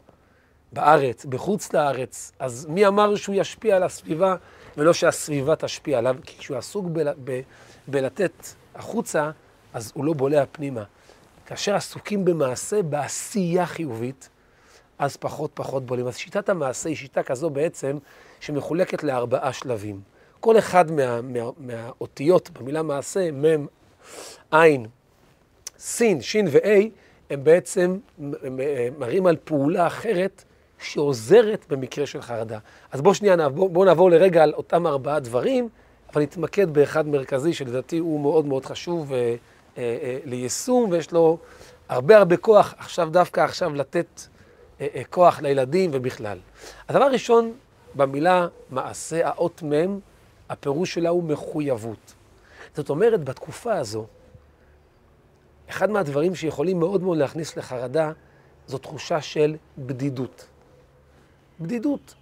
בארץ, 0.73 1.25
בחוץ 1.25 1.73
לארץ. 1.73 2.33
אז 2.39 2.67
מי 2.71 2.87
אמר 2.87 3.17
שהוא 3.17 3.35
ישפיע 3.35 3.77
על 3.77 3.83
הסביבה, 3.83 4.37
ולא 4.77 4.93
שהסביבה 4.93 5.57
תשפיע 5.57 5.99
עליו? 5.99 6.17
כי 6.25 6.39
כשהוא 6.39 6.57
עסוק 6.57 6.87
ב- 6.93 7.13
ב- 7.25 7.41
בלתת 7.89 8.47
החוצה, 8.75 9.31
אז 9.73 9.93
הוא 9.95 10.05
לא 10.05 10.13
בולע 10.13 10.45
פנימה. 10.53 10.85
כאשר 11.47 11.75
עסוקים 11.75 12.25
במעשה, 12.25 12.83
בעשייה 12.83 13.67
חיובית, 13.67 14.29
אז 14.99 15.17
פחות 15.17 15.51
פחות 15.55 15.87
בולעים. 15.87 16.07
אז 16.09 16.17
שיטת 16.17 16.49
המעשה 16.49 16.89
היא 16.89 16.97
שיטה 16.97 17.23
כזו 17.23 17.51
בעצם, 17.51 17.99
שמחולקת 18.41 19.03
לארבעה 19.03 19.53
שלבים. 19.53 20.01
כל 20.41 20.59
אחד 20.59 20.91
מה, 20.91 21.21
מה, 21.23 21.51
מהאותיות 21.59 22.51
במילה 22.51 22.83
מעשה, 22.83 23.31
מ', 23.33 23.67
עין, 24.51 24.87
סין, 25.79 26.21
שין 26.21 26.47
ו-A, 26.51 26.69
הם 27.31 27.45
בעצם 27.45 27.99
מראים 28.99 29.27
על 29.27 29.37
פעולה 29.45 29.87
אחרת 29.87 30.45
שעוזרת 30.79 31.67
במקרה 31.69 32.07
של 32.07 32.23
חרדה. 32.23 32.59
אז 32.93 33.01
בואו 33.01 33.15
שנייה, 33.15 33.49
בואו 33.49 33.69
בוא 33.69 33.85
נעבור 33.85 34.11
לרגע 34.11 34.43
על 34.43 34.53
אותם 34.53 34.87
ארבעה 34.87 35.21
דברים, 35.21 35.69
אבל 36.13 36.23
נתמקד 36.23 36.71
באחד 36.71 37.09
מרכזי 37.09 37.55
שלדעתי 37.55 37.99
הוא 37.99 38.21
מאוד 38.21 38.47
מאוד 38.47 38.67
חשוב 38.67 39.13
אה, 39.13 39.35
אה, 39.79 40.19
ליישום, 40.25 40.91
ויש 40.91 41.13
לו 41.13 41.39
הרבה 41.89 42.17
הרבה 42.17 42.37
כוח 42.37 42.75
עכשיו, 42.79 43.09
דווקא 43.11 43.41
עכשיו, 43.41 43.75
לתת 43.75 44.21
כוח 45.11 45.41
לילדים 45.41 45.91
ובכלל. 45.93 46.39
הדבר 46.89 47.05
הראשון, 47.05 47.53
במילה 47.95 48.47
מעשה, 48.71 49.29
האות 49.29 49.63
מ', 49.63 49.99
הפירוש 50.49 50.95
שלה 50.95 51.09
הוא 51.09 51.25
מחויבות. 51.25 52.15
זאת 52.75 52.91
אומרת, 52.91 53.25
בתקופה 53.25 53.77
הזו, 53.77 54.07
אחד 55.71 55.91
מהדברים 55.91 56.35
שיכולים 56.35 56.79
מאוד 56.79 57.03
מאוד 57.03 57.19
להכניס 57.19 57.57
לחרדה, 57.57 58.13
זו 58.67 58.79
תחושה 58.79 59.21
של 59.21 59.57
בדידות. 59.79 60.47
בדידות. 61.61 62.15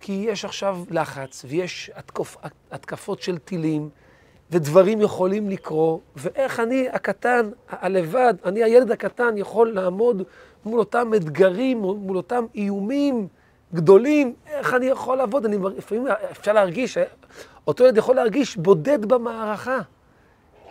כי 0.00 0.12
יש 0.28 0.44
עכשיו 0.44 0.78
לחץ, 0.90 1.44
ויש 1.48 1.90
התקופ, 1.94 2.36
התקפות 2.70 3.22
של 3.22 3.38
טילים, 3.38 3.88
ודברים 4.50 5.00
יכולים 5.00 5.50
לקרות, 5.50 6.00
ואיך 6.16 6.60
אני 6.60 6.88
הקטן, 6.88 7.50
הלבד, 7.68 8.34
אני 8.44 8.64
הילד 8.64 8.90
הקטן, 8.90 9.36
יכול 9.36 9.72
לעמוד 9.72 10.22
מול 10.64 10.78
אותם 10.78 11.14
אתגרים, 11.16 11.78
מול 11.78 12.16
אותם 12.16 12.44
איומים 12.54 13.28
גדולים, 13.74 14.34
איך 14.46 14.74
אני 14.74 14.86
יכול 14.86 15.16
לעבוד? 15.16 15.44
אני, 15.44 15.56
לפעמים 15.76 16.06
אפשר 16.30 16.52
להרגיש, 16.52 16.98
אותו 17.66 17.84
ילד 17.84 17.96
יכול 17.96 18.16
להרגיש 18.16 18.56
בודד 18.56 19.04
במערכה, 19.04 19.78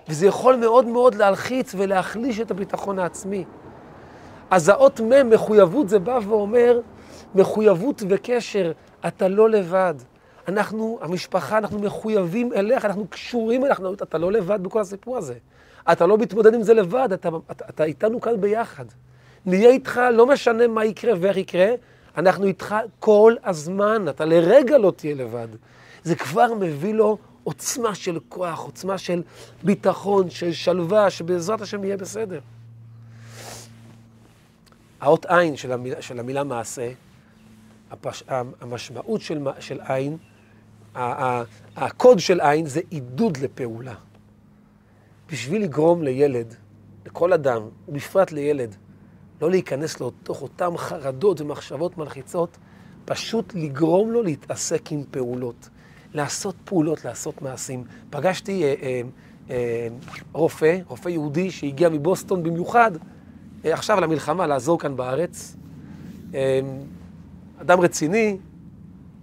וזה 0.09 0.27
יכול 0.27 0.55
מאוד 0.55 0.85
מאוד 0.85 1.15
להלחיץ 1.15 1.75
ולהחליש 1.77 2.39
את 2.39 2.51
הביטחון 2.51 2.99
העצמי. 2.99 3.45
אז 4.51 4.69
האות 4.69 4.99
מ', 4.99 5.29
מחויבות, 5.29 5.89
זה 5.89 5.99
בא 5.99 6.19
ואומר, 6.27 6.79
מחויבות 7.35 8.03
וקשר, 8.09 8.71
אתה 9.07 9.27
לא 9.27 9.49
לבד. 9.49 9.95
אנחנו, 10.47 10.99
המשפחה, 11.01 11.57
אנחנו 11.57 11.79
מחויבים 11.79 12.53
אליך, 12.53 12.85
אנחנו 12.85 13.07
קשורים 13.07 13.65
אליך, 13.65 13.81
אתה 14.03 14.17
לא 14.17 14.31
לבד 14.31 14.63
בכל 14.63 14.81
הסיפור 14.81 15.17
הזה. 15.17 15.33
אתה 15.91 16.07
לא 16.07 16.17
מתמודד 16.17 16.53
עם 16.53 16.63
זה 16.63 16.73
לבד, 16.73 17.09
אתה, 17.13 17.29
אתה, 17.51 17.65
אתה 17.69 17.83
איתנו 17.83 18.21
כאן 18.21 18.41
ביחד. 18.41 18.85
נהיה 19.45 19.69
איתך, 19.69 20.01
לא 20.13 20.25
משנה 20.25 20.67
מה 20.67 20.85
יקרה 20.85 21.13
ואיך 21.19 21.37
יקרה, 21.37 21.73
אנחנו 22.17 22.45
איתך 22.45 22.75
כל 22.99 23.35
הזמן, 23.43 24.05
אתה 24.09 24.25
לרגע 24.25 24.77
לא 24.77 24.93
תהיה 24.95 25.15
לבד. 25.15 25.47
זה 26.03 26.15
כבר 26.15 26.53
מביא 26.53 26.93
לו 26.93 27.17
עוצמה 27.43 27.95
של 27.95 28.19
כוח, 28.29 28.59
עוצמה 28.59 28.97
של 28.97 29.23
ביטחון, 29.63 30.29
של 30.29 30.51
שלווה, 30.51 31.09
שבעזרת 31.09 31.61
השם 31.61 31.83
יהיה 31.83 31.97
בסדר. 31.97 32.39
האות 35.01 35.25
עין 35.25 35.57
של 35.57 35.71
המילה, 35.71 36.01
של 36.01 36.19
המילה 36.19 36.43
מעשה, 36.43 36.91
הפש, 37.91 38.23
המשמעות 38.61 39.21
של, 39.21 39.39
של 39.59 39.79
עין, 39.81 40.17
הקוד 41.75 42.19
של 42.19 42.41
עין 42.41 42.65
זה 42.65 42.81
עידוד 42.89 43.37
לפעולה. 43.37 43.95
בשביל 45.31 45.63
לגרום 45.63 46.03
לילד, 46.03 46.55
לכל 47.05 47.33
אדם, 47.33 47.61
ובפרט 47.87 48.31
לילד, 48.31 48.75
לא 49.41 49.51
להיכנס 49.51 50.01
לתוך 50.01 50.41
אותן 50.41 50.77
חרדות 50.77 51.41
ומחשבות 51.41 51.97
מלחיצות, 51.97 52.57
פשוט 53.05 53.53
לגרום 53.55 54.11
לו 54.11 54.23
להתעסק 54.23 54.91
עם 54.91 55.03
פעולות. 55.11 55.69
לעשות 56.13 56.55
פעולות, 56.65 57.05
לעשות 57.05 57.41
מעשים. 57.41 57.83
פגשתי 58.09 58.63
אה, 58.63 58.73
אה, 58.81 59.01
אה, 59.49 59.87
רופא, 60.33 60.77
רופא 60.87 61.09
יהודי 61.09 61.51
שהגיע 61.51 61.89
מבוסטון 61.89 62.43
במיוחד, 62.43 62.91
אה, 63.65 63.73
עכשיו 63.73 64.01
למלחמה, 64.01 64.47
לעזור 64.47 64.79
כאן 64.79 64.95
בארץ. 64.95 65.55
אה, 66.35 66.59
אדם 67.61 67.79
רציני, 67.79 68.37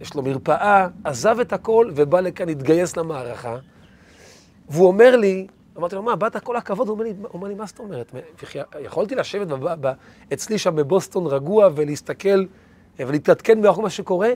יש 0.00 0.14
לו 0.14 0.22
מרפאה, 0.22 0.88
עזב 1.04 1.40
את 1.40 1.52
הכל 1.52 1.90
ובא 1.94 2.20
לכאן, 2.20 2.48
התגייס 2.48 2.96
למערכה. 2.96 3.56
והוא 4.68 4.87
אומר 4.87 5.16
לי, 5.16 5.46
אמרתי 5.78 5.94
לו, 5.94 6.02
מה, 6.02 6.16
באת 6.16 6.37
כל 6.37 6.56
הכבוד? 6.56 6.88
הוא 6.88 6.94
אומר 6.94 7.04
לי, 7.04 7.14
הוא 7.23 7.28
אומר 7.35 7.49
לי 7.49 7.54
מה 7.54 7.66
זאת 7.66 7.78
אומרת? 7.78 8.12
יכולתי 8.80 9.14
לשבת 9.14 9.49
אצלי 10.32 10.58
שם 10.58 10.76
בבוסטון 10.76 11.26
רגוע 11.26 11.68
ולהסתכל 11.75 12.44
ולהתעדכן 12.99 13.62
באחור 13.62 13.82
מה 13.82 13.90
שקורה. 13.90 14.30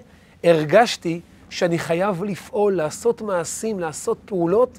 הרגשתי 0.44 1.20
שאני 1.50 1.78
חייב 1.78 2.24
לפעול, 2.24 2.72
לעשות 2.72 3.22
מעשים, 3.22 3.80
לעשות 3.80 4.18
פעולות, 4.24 4.78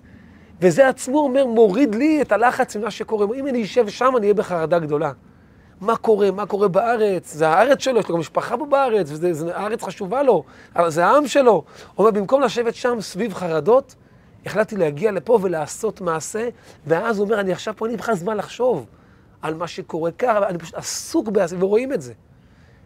וזה 0.62 0.88
עצמו 0.88 1.20
אומר, 1.20 1.46
מוריד 1.46 1.96
לי 1.96 2.22
את 2.22 2.32
הלחץ 2.32 2.76
ממה 2.76 2.92
שקורה. 2.92 3.28
אם 3.36 3.48
אני 3.48 3.64
אשב 3.64 3.90
שם, 3.90 4.14
אני 4.18 4.26
אהיה 4.26 4.34
בחרדה 4.34 4.80
גדולה. 4.80 5.12
מה 5.82 5.96
קורה, 5.96 6.32
מה 6.32 6.46
קורה 6.46 6.68
בארץ, 6.68 7.34
זה 7.34 7.48
הארץ 7.48 7.80
שלו, 7.80 8.00
יש 8.00 8.10
לו 8.10 8.16
גם 8.16 8.20
משפחה 8.20 8.58
פה 8.58 8.66
בארץ, 8.66 9.10
והארץ 9.22 9.84
חשובה 9.84 10.24
לו, 10.24 10.44
זה 10.88 11.06
העם 11.06 11.28
שלו. 11.28 11.52
הוא 11.52 11.64
אומר, 11.98 12.12
במקום 12.12 12.42
לשבת 12.42 12.76
שם 12.76 13.02
סביב 13.02 13.34
חרדות, 13.34 13.96
החלטתי 14.46 14.76
להגיע 14.76 15.12
לפה 15.12 15.40
ולעשות 15.42 16.02
מעשה, 16.02 16.50
ואז 16.88 17.18
הוא 17.18 17.26
אומר, 17.26 17.40
אני 17.40 17.52
עכשיו 17.52 17.74
פה, 17.78 17.86
אין 17.86 17.92
לי 17.92 17.98
בכלל 17.98 18.16
זמן 18.16 18.38
לחשוב 18.38 18.86
על 19.42 19.54
מה 19.54 19.68
שקורה 19.68 20.12
ככה, 20.12 20.48
אני 20.48 20.58
פשוט 20.58 20.76
עסוק 20.76 21.30
בעשייה, 21.30 21.64
ורואים 21.64 21.94
את 21.94 22.02
זה. 22.02 22.14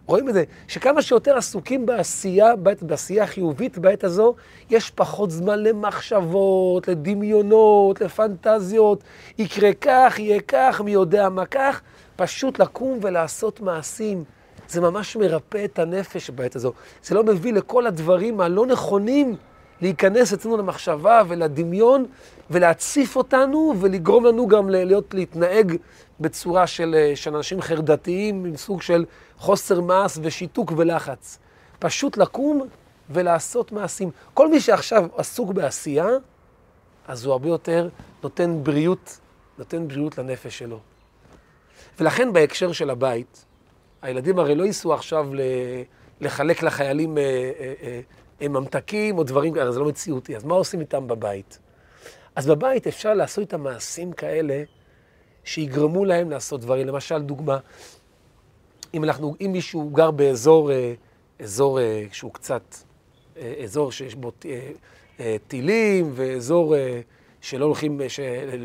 רואים 0.06 0.30
את 0.30 0.34
זה, 0.34 0.44
שכמה 0.68 1.02
שיותר 1.02 1.38
עסוקים 1.38 1.86
בעשייה, 1.86 2.56
בעת, 2.56 2.84
בעשייה 2.84 3.24
החיובית 3.24 3.78
בעת 3.78 4.04
הזו, 4.04 4.36
יש 4.70 4.92
פחות 4.92 5.32
זמן 5.32 5.64
למחשבות, 5.64 6.88
לדמיונות, 6.88 8.02
לפנטזיות, 8.02 9.04
יקרה 9.38 9.74
כך, 9.74 10.20
יהיה 10.20 10.40
כך, 10.48 10.82
מי 10.82 10.92
יודע 10.92 11.30
מה 11.30 11.46
כך, 11.46 11.82
פשוט 12.16 12.60
לקום 12.60 13.00
ולעשות 13.02 13.62
מעשים. 13.62 14.24
זה 14.70 14.82
ממש 14.82 15.16
מרפא 15.16 15.66
את 15.66 15.80
הנפש 15.80 16.30
בעת 16.30 16.56
הזו. 16.56 16.74
זה 17.04 17.16
לא 17.16 17.24
מביא 17.24 17.54
לכל 17.54 17.88
הדברים 17.88 18.42
הלא 18.42 18.66
נכונים 18.66 19.36
להיכנס 19.82 20.34
אצלנו 20.34 20.58
למחשבה 20.58 21.22
ולדמיון 21.28 22.06
ולהציף 22.50 23.16
אותנו 23.16 23.74
ולגרום 23.80 24.26
לנו 24.26 24.48
גם 24.48 24.70
להיות, 24.70 25.14
להתנהג 25.14 25.76
בצורה 26.20 26.68
של, 26.68 26.96
אה, 26.98 27.16
של 27.16 27.36
אנשים 27.36 27.62
חרדתיים 27.62 28.46
עם 28.46 28.58
סוג 28.58 28.82
של 28.82 29.06
חוסר 29.38 29.82
מעש 29.82 30.18
ושיתוק 30.22 30.72
ולחץ. 30.78 31.40
פשוט 31.80 32.18
לקום 32.18 32.68
ולעשות 33.10 33.72
מעשים. 33.72 34.12
כל 34.34 34.50
מי 34.50 34.60
שעכשיו 34.60 35.08
עסוק 35.18 35.52
בעשייה, 35.52 36.08
אז 37.08 37.26
הוא 37.26 37.32
הרבה 37.32 37.48
יותר 37.48 37.90
נותן 38.24 38.60
בריאות, 38.64 39.20
נותן 39.58 39.88
בריאות 39.88 40.18
לנפש 40.18 40.60
שלו. 40.60 40.80
ולכן 42.00 42.34
בהקשר 42.34 42.72
של 42.72 42.90
הבית, 42.90 43.46
הילדים 44.02 44.40
הרי 44.40 44.56
לא 44.56 44.64
ייסעו 44.64 44.94
עכשיו 44.94 45.30
לחלק 46.22 46.64
לחיילים 46.64 47.18
אה, 47.18 47.24
אה, 47.24 48.00
ממתקים 48.42 49.18
או 49.18 49.24
דברים 49.24 49.54
כאלה, 49.54 49.72
זה 49.72 49.80
לא 49.80 49.86
מציאותי. 49.86 50.36
אז 50.36 50.44
מה 50.44 50.56
עושים 50.56 50.80
איתם 50.80 51.08
בבית? 51.08 51.60
אז 52.36 52.48
בבית 52.48 52.88
אפשר 52.88 53.14
לעשות 53.14 53.42
איתם 53.42 53.62
מעשים 53.64 54.12
כאלה 54.12 54.64
שיגרמו 55.44 56.06
להם 56.06 56.30
לעשות 56.30 56.62
דברים. 56.62 56.88
למשל, 56.88 57.22
דוגמה, 57.22 57.58
אם, 58.94 59.04
אנחנו, 59.04 59.36
אם 59.42 59.50
מישהו 59.52 59.90
גר 59.90 60.12
באזור, 60.12 60.72
אה, 60.72 60.94
אזור 61.40 61.80
אה, 61.80 62.06
שהוא 62.12 62.34
קצת, 62.34 62.76
אה, 63.38 63.54
אזור 63.64 63.92
שיש 63.92 64.16
בו 64.16 64.32
טילים, 65.48 66.12
ואזור 66.16 66.76
שלא 67.42 67.66
הולכים 67.66 68.02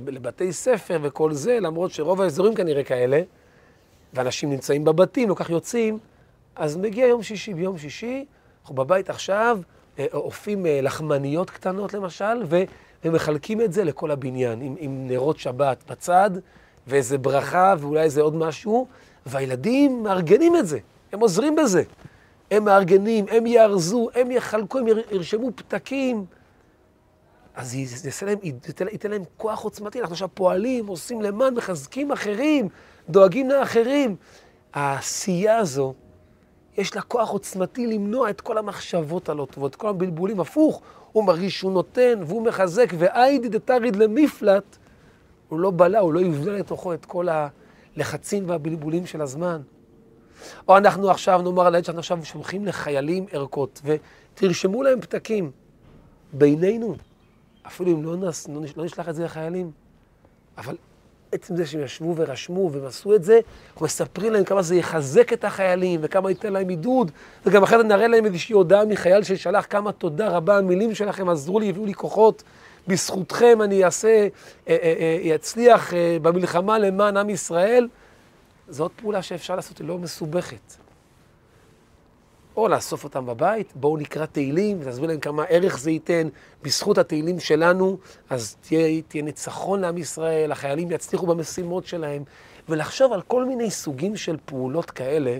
לבתי 0.07 0.53
ספר 0.53 0.99
וכל 1.03 1.33
זה, 1.33 1.61
למרות 1.61 1.91
שרוב 1.91 2.21
האזורים 2.21 2.55
כנראה 2.55 2.85
כאלה, 2.85 3.23
ואנשים 4.15 4.51
נמצאים 4.51 4.85
בבתים, 4.85 5.29
לא 5.29 5.35
כך 5.35 5.51
יוצאים, 5.51 5.99
אז 6.57 6.77
מגיע 6.77 7.07
יום 7.07 7.23
שישי, 7.23 7.55
ביום 7.55 7.79
שישי, 7.79 8.25
אנחנו 8.63 8.75
בבית 8.75 9.11
עכשיו 9.11 9.61
אופים 10.13 10.67
לחמניות 10.69 11.51
קטנות 11.51 11.95
למשל, 11.95 12.43
ומחלקים 13.05 13.61
את 13.61 13.73
זה 13.73 13.85
לכל 13.85 14.11
הבניין, 14.11 14.61
עם, 14.63 14.75
עם 14.79 15.07
נרות 15.09 15.39
שבת 15.39 15.91
בצד, 15.91 16.31
ואיזה 16.87 17.19
ברכה 17.19 17.75
ואולי 17.79 18.03
איזה 18.03 18.21
עוד 18.21 18.35
משהו, 18.35 18.87
והילדים 19.27 20.03
מארגנים 20.03 20.57
את 20.57 20.67
זה, 20.67 20.79
הם 21.13 21.21
עוזרים 21.21 21.57
בזה. 21.57 21.83
הם 22.51 22.65
מארגנים, 22.65 23.25
הם 23.31 23.47
יארזו, 23.47 24.09
הם 24.15 24.31
יחלקו, 24.31 24.79
הם 24.79 24.87
ירשמו 25.11 25.51
פתקים. 25.55 26.25
אז 27.55 27.75
יעשה 27.75 28.27
להם, 28.27 28.39
ייתן, 28.43 28.89
ייתן 28.93 29.11
להם 29.11 29.23
כוח 29.37 29.65
עוצמתי. 29.65 30.01
אנחנו 30.01 30.13
עכשיו 30.13 30.29
פועלים, 30.35 30.87
עושים 30.87 31.23
למען, 31.23 31.55
מחזקים 31.55 32.13
אחרים, 32.13 32.69
דואגים 33.09 33.51
לאחרים. 33.51 34.17
העשייה 34.73 35.59
הזו, 35.59 35.95
יש 36.77 36.97
לה 36.97 37.03
כוח 37.03 37.31
עוצמתי 37.31 37.87
למנוע 37.87 38.31
את 38.31 38.41
כל 38.41 38.59
המחשבות 38.59 39.29
הלא 39.29 39.47
טובות, 39.51 39.75
כל 39.75 39.89
הבלבולים. 39.89 40.41
הפוך, 40.41 40.83
הוא 41.13 41.25
מרגיש 41.25 41.59
שהוא 41.59 41.73
נותן 41.73 42.21
והוא 42.27 42.43
מחזק, 42.43 42.93
ואיידי 42.99 43.49
דתריד 43.49 43.97
למפלט, 43.97 44.77
הוא 45.49 45.59
לא 45.59 45.71
בלע, 45.71 45.99
הוא 45.99 46.13
לא 46.13 46.21
יבנה 46.21 46.53
לתוכו 46.53 46.95
את 46.95 47.05
כל 47.05 47.27
הלחצים 47.97 48.49
והבלבולים 48.49 49.07
של 49.07 49.23
הזמן. 49.23 49.61
או 50.69 50.77
אנחנו 50.77 51.11
עכשיו, 51.11 51.43
נאמר 51.43 51.67
על 51.67 51.75
העד 51.75 51.85
שאנחנו 51.85 51.99
עכשיו 51.99 52.25
שולחים 52.25 52.67
לחיילים 52.67 53.27
ערכות, 53.33 53.83
ותרשמו 53.85 54.83
להם 54.83 55.01
פתקים 55.01 55.51
בינינו, 56.33 56.95
אפילו 57.67 57.93
אם 57.93 58.05
לא, 58.05 58.17
נס, 58.17 58.49
לא 58.77 58.85
נשלח 58.85 59.09
את 59.09 59.15
זה 59.15 59.25
לחיילים, 59.25 59.71
אבל 60.59 60.77
עצם 61.33 61.57
זה 61.57 61.67
שהם 61.67 61.83
ישבו 61.85 62.15
ורשמו 62.17 62.71
והם 62.73 62.87
עשו 62.87 63.15
את 63.15 63.25
זה, 63.25 63.41
אנחנו 63.73 63.87
מספרים 63.87 64.33
להם 64.33 64.45
כמה 64.45 64.63
זה 64.63 64.77
יחזק 64.77 65.33
את 65.33 65.45
החיילים 65.45 66.01
וכמה 66.03 66.31
ייתן 66.31 66.53
להם 66.53 66.69
עידוד, 66.69 67.11
וגם 67.47 67.63
אחרי 67.63 67.79
זה 67.79 67.85
נראה 67.85 68.07
להם 68.07 68.25
איזושהי 68.25 68.53
הודעה 68.53 68.85
מחייל 68.85 69.23
ששלח 69.23 69.67
כמה 69.71 69.93
תודה 69.93 70.29
רבה, 70.29 70.59
המילים 70.59 70.95
שלכם 70.95 71.29
עזרו 71.29 71.61
לי, 71.61 71.69
הביאו 71.69 71.87
לי 71.87 71.95
כוחות, 71.95 72.43
בזכותכם 72.87 73.63
אני 73.63 73.85
אעשה, 73.85 74.29
אצליח 75.35 75.93
במלחמה 76.23 76.79
למען 76.79 77.17
עם 77.17 77.31
ישראל. 77.31 77.89
זאת 78.69 78.93
פעולה 78.97 79.23
שאפשר 79.23 79.57
לעשות, 79.57 79.79
היא 79.79 79.89
לא 79.89 79.99
מסובכת. 79.99 80.77
או 82.57 82.69
לאסוף 82.69 83.05
אותם 83.05 83.27
בבית, 83.27 83.73
בואו 83.75 83.97
נקרא 83.97 84.27
תהילים, 84.27 84.79
ותסביר 84.81 85.09
להם 85.09 85.21
כמה 85.21 85.45
ערך 85.45 85.79
זה 85.79 85.91
ייתן. 85.91 86.29
בזכות 86.63 86.99
התהילים 86.99 87.41
שלנו, 87.41 87.99
אז 88.31 88.57
תהיה, 88.61 89.03
תהיה 89.09 89.23
ניצחון 89.23 89.81
לעם 89.81 89.99
ישראל, 89.99 90.53
החיילים 90.53 90.91
יצליחו 90.91 91.27
במשימות 91.27 91.87
שלהם, 91.87 92.23
ולחשוב 92.69 93.13
על 93.13 93.23
כל 93.23 93.45
מיני 93.45 93.71
סוגים 93.71 94.17
של 94.17 94.37
פעולות 94.45 94.91
כאלה, 94.91 95.39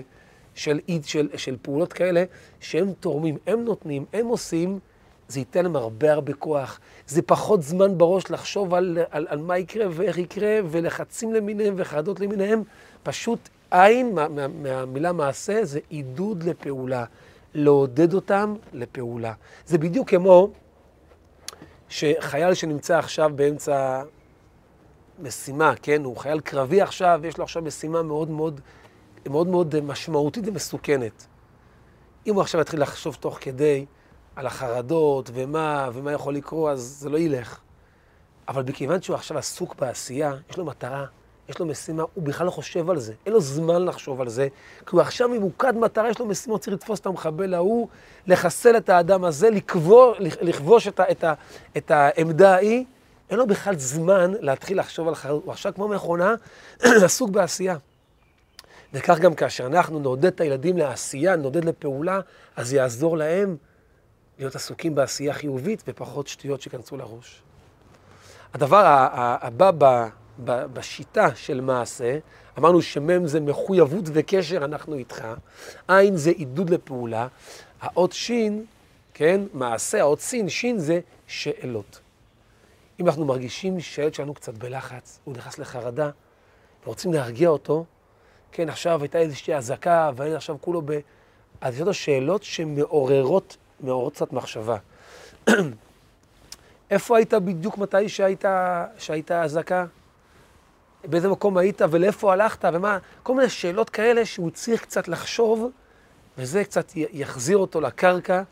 של, 0.55 0.79
של, 1.03 1.29
של 1.35 1.55
פעולות 1.61 1.93
כאלה, 1.93 2.23
שהם 2.59 2.93
תורמים, 2.99 3.37
הם 3.47 3.63
נותנים, 3.63 4.05
הם 4.13 4.27
עושים, 4.27 4.79
זה 5.27 5.39
ייתן 5.39 5.63
להם 5.63 5.75
הרבה 5.75 6.13
הרבה 6.13 6.33
כוח. 6.33 6.79
זה 7.07 7.21
פחות 7.21 7.61
זמן 7.61 7.97
בראש 7.97 8.31
לחשוב 8.31 8.73
על, 8.73 8.97
על, 9.11 9.27
על 9.29 9.39
מה 9.39 9.57
יקרה 9.57 9.85
ואיך 9.91 10.17
יקרה, 10.17 10.59
ולחצים 10.69 11.33
למיניהם 11.33 11.73
וחרדות 11.77 12.19
למיניהם. 12.19 12.63
פשוט 13.03 13.39
עין, 13.73 14.15
מה, 14.15 14.27
מה, 14.27 14.47
מהמילה 14.47 15.11
מעשה, 15.11 15.65
זה 15.65 15.79
עידוד 15.89 16.43
לפעולה. 16.43 17.05
לעודד 17.53 18.13
אותם 18.13 18.55
לפעולה. 18.73 19.33
זה 19.65 19.77
בדיוק 19.77 20.09
כמו 20.09 20.49
שחייל 21.89 22.53
שנמצא 22.53 22.97
עכשיו 22.97 23.31
באמצע 23.35 24.03
משימה, 25.19 25.73
כן? 25.81 26.03
הוא 26.03 26.17
חייל 26.17 26.39
קרבי 26.39 26.81
עכשיו, 26.81 27.21
יש 27.23 27.37
לו 27.37 27.43
עכשיו 27.43 27.61
משימה 27.61 28.01
מאוד 28.01 28.29
מאוד, 28.29 28.61
מאוד 29.25 29.47
מאוד 29.47 29.79
משמעותית 29.79 30.47
ומסוכנת. 30.47 31.27
אם 32.27 32.33
הוא 32.33 32.41
עכשיו 32.41 32.61
יתחיל 32.61 32.81
לחשוב 32.81 33.17
תוך 33.19 33.37
כדי 33.41 33.85
על 34.35 34.47
החרדות 34.47 35.29
ומה, 35.33 35.89
ומה 35.93 36.11
יכול 36.11 36.35
לקרות, 36.35 36.71
אז 36.71 36.81
זה 36.81 37.09
לא 37.09 37.17
ילך. 37.17 37.59
אבל 38.47 38.63
מכיוון 38.63 39.01
שהוא 39.01 39.15
עכשיו 39.15 39.37
עסוק 39.37 39.75
בעשייה, 39.75 40.33
יש 40.49 40.57
לו 40.57 40.65
מטרה, 40.65 41.05
יש 41.49 41.59
לו 41.59 41.65
משימה, 41.65 42.03
הוא 42.13 42.23
בכלל 42.23 42.45
לא 42.45 42.51
חושב 42.51 42.89
על 42.89 42.99
זה, 42.99 43.13
אין 43.25 43.33
לו 43.33 43.41
זמן 43.41 43.85
לחשוב 43.85 44.21
על 44.21 44.29
זה, 44.29 44.47
כי 44.79 44.89
הוא 44.91 45.01
עכשיו 45.01 45.29
ממוקד 45.29 45.75
מטרה, 45.75 46.09
יש 46.09 46.19
לו 46.19 46.25
משימה, 46.25 46.57
צריך 46.57 46.73
לתפוס 46.73 46.99
את 46.99 47.05
המחבל 47.05 47.53
ההוא, 47.53 47.87
לחסל 48.27 48.77
את 48.77 48.89
האדם 48.89 49.23
הזה, 49.23 49.49
לקבור, 49.49 50.13
לכבוש 50.19 50.87
את, 50.87 50.99
ה, 50.99 51.11
את, 51.11 51.23
ה, 51.23 51.33
את 51.77 51.91
העמדה 51.91 52.55
ההיא, 52.55 52.85
אין 53.29 53.37
לו 53.39 53.47
בכלל 53.47 53.75
זמן 53.77 54.31
להתחיל 54.39 54.79
לחשוב 54.79 55.07
על 55.07 55.15
חרדות, 55.15 55.43
הוא 55.43 55.51
עכשיו 55.51 55.73
כמו 55.75 55.87
מכונה, 55.87 56.35
עסוק 57.05 57.29
בעשייה. 57.29 57.77
וכך 58.93 59.19
גם 59.19 59.33
כאשר 59.33 59.65
אנחנו 59.65 59.99
נעודד 59.99 60.25
את 60.25 60.41
הילדים 60.41 60.77
לעשייה, 60.77 61.35
נעודד 61.35 61.65
לפעולה, 61.65 62.19
אז 62.55 62.73
יעזור 62.73 63.17
להם 63.17 63.57
להיות 64.39 64.55
עסוקים 64.55 64.95
בעשייה 64.95 65.33
חיובית 65.33 65.83
ופחות 65.87 66.27
שטויות 66.27 66.61
שייכנסו 66.61 66.97
לראש. 66.97 67.41
הדבר 68.53 69.07
הבא 69.41 70.07
בשיטה 70.39 71.35
של 71.35 71.61
מעשה, 71.61 72.17
אמרנו 72.57 72.81
שמם 72.81 73.27
זה 73.27 73.39
מחויבות 73.39 74.05
וקשר, 74.13 74.65
אנחנו 74.65 74.95
איתך, 74.95 75.25
עין 75.87 76.17
זה 76.17 76.29
עידוד 76.29 76.69
לפעולה, 76.69 77.27
האות 77.81 78.13
שין, 78.13 78.65
כן, 79.13 79.41
מעשה, 79.53 80.01
האות 80.01 80.21
סין, 80.21 80.49
שין 80.49 80.79
זה 80.79 80.99
שאלות. 81.27 81.99
אם 82.99 83.07
אנחנו 83.07 83.25
מרגישים 83.25 83.79
שהילד 83.79 84.13
שלנו 84.13 84.33
קצת 84.33 84.53
בלחץ, 84.53 85.19
הוא 85.23 85.35
נכנס 85.37 85.59
לחרדה, 85.59 86.09
ורוצים 86.85 87.13
להרגיע 87.13 87.49
אותו, 87.49 87.85
כן, 88.51 88.69
עכשיו 88.69 89.01
הייתה 89.01 89.17
איזושהי 89.17 89.55
אזעקה, 89.55 90.11
והילד 90.15 90.35
עכשיו 90.35 90.55
כולו 90.61 90.81
ב... 90.85 90.99
אז 91.61 91.75
יש 91.75 91.81
לו 91.81 91.93
שאלות 91.93 92.43
שמעוררות, 92.43 93.57
מעוררות 93.79 94.13
קצת 94.13 94.33
מחשבה. 94.33 94.77
איפה 96.91 97.17
היית 97.17 97.33
בדיוק 97.33 97.77
מתי 97.77 98.09
שהייתה 98.09 99.43
אזעקה? 99.43 99.85
באיזה 101.05 101.29
מקום 101.29 101.57
היית 101.57 101.81
ולאיפה 101.89 102.33
הלכת 102.33 102.65
ומה, 102.73 102.97
כל 103.23 103.35
מיני 103.35 103.49
שאלות 103.49 103.89
כאלה 103.89 104.25
שהוא 104.25 104.49
צריך 104.49 104.81
קצת 104.81 105.07
לחשוב, 105.07 105.69
וזה 106.37 106.63
קצת 106.63 106.91
יחזיר 106.95 107.57
אותו 107.57 107.81
לקרקע, 107.81 108.43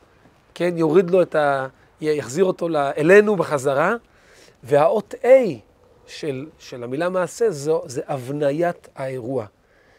כן, 0.54 0.78
יוריד 0.78 1.10
לו 1.10 1.22
את 1.22 1.36
ה... 1.36 1.68
יחזיר 2.02 2.46
אותו 2.46 2.68
אלינו 2.98 3.36
בחזרה, 3.36 3.96
והאות 4.64 5.14
A 5.22 5.28
של, 6.06 6.48
של 6.60 6.84
המילה 6.84 7.10
מעשה 7.10 7.52
זו, 7.52 7.82
זה 7.86 8.02
הבניית 8.08 8.90
האירוע. 8.96 9.46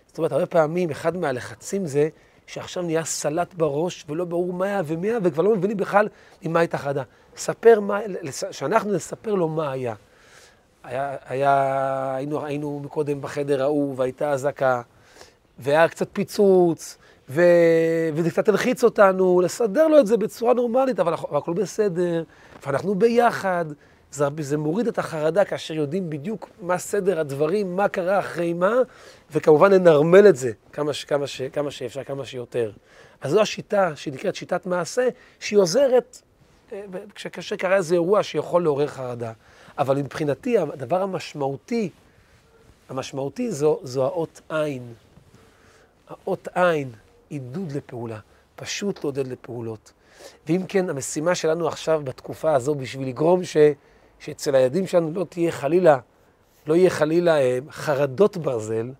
זאת 0.06 0.18
אומרת, 0.18 0.32
הרבה 0.32 0.46
פעמים 0.46 0.90
אחד 0.90 1.16
מהלחצים 1.16 1.86
זה 1.86 2.08
שעכשיו 2.46 2.82
נהיה 2.82 3.04
סלט 3.04 3.54
בראש 3.54 4.04
ולא 4.08 4.24
ברור 4.24 4.52
מה 4.52 4.64
היה 4.64 4.82
ומי 4.86 5.10
היה, 5.10 5.18
וכבר 5.22 5.42
לא 5.42 5.56
מבינים 5.56 5.76
בכלל 5.76 6.08
עם 6.40 6.52
מה 6.52 6.60
הייתה 6.60 6.78
חרדה. 6.78 7.02
ספר 7.36 7.80
מה, 7.80 8.00
שאנחנו 8.50 8.92
נספר 8.92 9.34
לו 9.34 9.48
מה 9.48 9.72
היה. 9.72 9.94
היה, 10.84 11.16
היה, 11.28 12.14
היינו, 12.16 12.44
היינו 12.44 12.80
מקודם 12.84 13.20
בחדר 13.20 13.62
ההוא, 13.62 13.94
והייתה 13.96 14.30
אזעקה, 14.30 14.82
והיה 15.58 15.88
קצת 15.88 16.08
פיצוץ, 16.12 16.98
ו, 17.28 17.42
וזה 18.14 18.30
קצת 18.30 18.48
הלחיץ 18.48 18.84
אותנו, 18.84 19.40
לסדר 19.40 19.88
לו 19.88 19.98
את 19.98 20.06
זה 20.06 20.16
בצורה 20.16 20.54
נורמלית, 20.54 21.00
אבל 21.00 21.14
הכל 21.14 21.52
בסדר, 21.52 22.22
ואנחנו 22.66 22.94
ביחד. 22.94 23.64
זה, 24.12 24.28
זה 24.40 24.56
מוריד 24.56 24.88
את 24.88 24.98
החרדה 24.98 25.44
כאשר 25.44 25.74
יודעים 25.74 26.10
בדיוק 26.10 26.50
מה 26.60 26.78
סדר 26.78 27.20
הדברים, 27.20 27.76
מה 27.76 27.88
קרה 27.88 28.18
אחרי 28.18 28.52
מה, 28.52 28.72
וכמובן 29.30 29.72
לנרמל 29.72 30.28
את 30.28 30.36
זה 30.36 30.52
כמה, 30.72 30.92
כמה, 31.06 31.26
ש, 31.26 31.42
כמה 31.42 31.70
שאפשר, 31.70 32.04
כמה 32.04 32.24
שיותר. 32.24 32.72
אז 33.20 33.30
זו 33.30 33.40
השיטה 33.40 33.96
שנקראת 33.96 34.34
שיטת 34.34 34.66
מעשה, 34.66 35.08
שהיא 35.40 35.58
עוזרת 35.58 36.22
אה, 36.72 36.82
כאשר 37.14 37.56
קרה 37.56 37.76
איזה 37.76 37.94
אירוע 37.94 38.22
שיכול 38.22 38.62
לעורר 38.62 38.86
חרדה. 38.86 39.32
אבל 39.78 39.96
מבחינתי, 39.96 40.58
הדבר 40.58 41.02
המשמעותי, 41.02 41.90
המשמעותי 42.88 43.52
זו, 43.52 43.80
זו 43.82 44.04
האות 44.04 44.40
עין. 44.48 44.94
האות 46.08 46.48
עין, 46.54 46.90
עידוד 47.28 47.72
לפעולה, 47.72 48.18
פשוט 48.56 49.04
לעודד 49.04 49.26
לפעולות. 49.26 49.92
ואם 50.46 50.62
כן, 50.68 50.90
המשימה 50.90 51.34
שלנו 51.34 51.68
עכשיו 51.68 52.00
בתקופה 52.04 52.54
הזו, 52.54 52.74
בשביל 52.74 53.08
לגרום 53.08 53.44
ש, 53.44 53.56
שאצל 54.18 54.54
הילדים 54.54 54.86
שלנו 54.86 55.12
לא 55.14 55.24
תהיה 55.24 55.52
חלילה, 55.52 55.98
לא 56.66 56.74
יהיה 56.74 56.90
חלילה 56.90 57.40
אה, 57.40 57.58
חרדות 57.70 58.36
ברזל, 58.36 58.90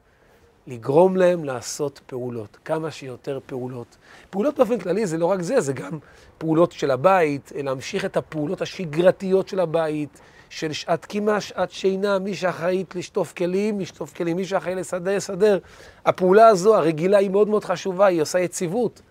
לגרום 0.67 1.17
להם 1.17 1.45
לעשות 1.45 2.01
פעולות, 2.07 2.59
כמה 2.65 2.91
שיותר 2.91 3.39
פעולות. 3.47 3.97
פעולות 4.31 4.57
באופן 4.57 4.79
כללי 4.79 5.07
זה 5.07 5.19
לא 5.19 5.27
רק 5.27 5.43
זה, 5.43 5.61
זה 5.61 5.73
גם 5.73 5.99
פעולות 6.39 6.73
של 6.73 6.91
הבית, 6.91 7.53
להמשיך 7.55 8.05
את 8.05 8.17
הפעולות 8.17 8.63
השגרתיות 8.63 9.49
של 9.49 9.61
הבית, 9.61 10.21
של 10.53 10.73
שעת 10.73 11.05
קימה, 11.05 11.41
שעת 11.41 11.71
שינה, 11.71 12.19
מי 12.19 12.35
שאחראית 12.35 12.95
לשטוף 12.97 13.33
כלים, 13.33 13.81
לשטוף 13.81 14.15
כלים, 14.15 14.37
מי 14.37 14.45
שאחראי 14.45 14.75
לסדר, 14.75 15.11
יסדר. 15.11 15.59
הפעולה 16.05 16.47
הזו, 16.47 16.77
הרגילה, 16.77 17.19
היא 17.19 17.31
מאוד 17.31 17.49
מאוד 17.49 17.65
חשובה, 17.65 18.07
היא 18.07 18.23
עושה 18.23 18.41
יציבות. 18.41 19.03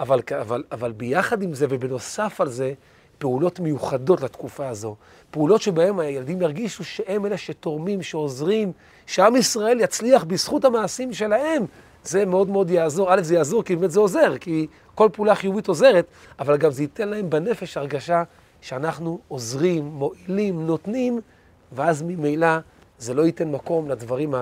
אבל, 0.00 0.20
אבל, 0.40 0.62
אבל 0.72 0.92
ביחד 0.92 1.42
עם 1.42 1.54
זה 1.54 1.66
ובנוסף 1.68 2.40
על 2.40 2.48
זה, 2.48 2.72
פעולות 3.18 3.60
מיוחדות 3.60 4.20
לתקופה 4.20 4.68
הזו. 4.68 4.96
פעולות 5.30 5.62
שבהן 5.62 6.00
הילדים 6.00 6.42
ירגישו 6.42 6.84
שהם 6.84 7.26
אלה 7.26 7.36
שתורמים, 7.36 8.02
שעוזרים, 8.02 8.72
שעם 9.06 9.36
ישראל 9.36 9.80
יצליח 9.80 10.24
בזכות 10.24 10.64
המעשים 10.64 11.12
שלהם. 11.12 11.64
זה 12.04 12.24
מאוד 12.24 12.48
מאוד 12.48 12.70
יעזור. 12.70 13.14
א', 13.14 13.22
זה 13.22 13.34
יעזור 13.34 13.62
כי 13.62 13.76
באמת 13.76 13.90
זה 13.90 14.00
עוזר, 14.00 14.38
כי 14.38 14.66
כל 14.94 15.08
פעולה 15.12 15.34
חיובית 15.34 15.68
עוזרת, 15.68 16.06
אבל 16.38 16.56
גם 16.56 16.70
זה 16.70 16.82
ייתן 16.82 17.08
להם 17.08 17.30
בנפש 17.30 17.76
הרגשה 17.76 18.22
שאנחנו 18.66 19.18
עוזרים, 19.28 19.84
מועילים, 19.84 20.66
נותנים, 20.66 21.20
ואז 21.72 22.02
ממילא 22.02 22.58
זה 22.98 23.14
לא 23.14 23.22
ייתן 23.22 23.50
מקום 23.50 23.88
לדברים 23.88 24.34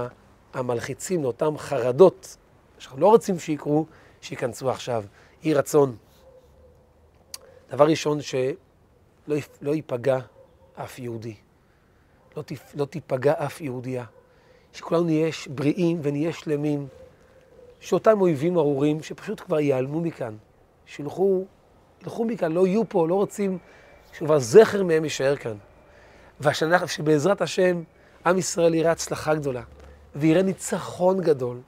המלחיצים, 0.54 1.22
לאותם 1.22 1.58
חרדות, 1.58 2.36
שאנחנו 2.78 3.00
לא 3.00 3.06
רוצים 3.06 3.38
שיקרו, 3.38 3.86
שייכנסו 4.20 4.70
עכשיו. 4.70 5.04
יהי 5.42 5.54
רצון. 5.54 5.96
דבר 7.70 7.84
ראשון, 7.84 8.22
שלא 8.22 9.36
לא 9.62 9.74
ייפגע 9.74 10.18
אף 10.74 10.98
יהודי. 10.98 11.34
לא, 12.36 12.42
תפ, 12.42 12.74
לא 12.74 12.84
תיפגע 12.84 13.32
אף 13.36 13.60
יהודייה. 13.60 14.04
שכולנו 14.72 15.04
נהיה 15.04 15.30
בריאים 15.48 16.00
ונהיה 16.02 16.32
שלמים. 16.32 16.86
שאותם 17.80 18.20
אויבים 18.20 18.56
ארורים, 18.56 19.02
שפשוט 19.02 19.40
כבר 19.40 19.60
ייעלמו 19.60 20.00
מכאן. 20.00 20.36
שילכו, 20.86 21.44
ילכו 22.02 22.24
מכאן, 22.24 22.52
לא 22.52 22.66
יהיו 22.66 22.88
פה, 22.88 23.08
לא 23.08 23.14
רוצים 23.14 23.58
שכבר 24.14 24.38
זכר 24.38 24.82
מהם 24.82 25.04
יישאר 25.04 25.36
כאן. 25.36 25.54
והשנה, 26.40 26.86
שבעזרת 26.86 27.42
השם, 27.42 27.82
עם 28.26 28.38
ישראל 28.38 28.74
יראה 28.74 28.92
הצלחה 28.92 29.34
גדולה, 29.34 29.62
ויראה 30.16 30.42
ניצחון 30.42 31.20
גדול, 31.20 31.60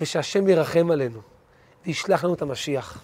ושהשם 0.00 0.48
ירחם 0.48 0.90
עלינו, 0.90 1.20
וישלח 1.86 2.24
לנו 2.24 2.34
את 2.34 2.42
המשיח. 2.42 3.02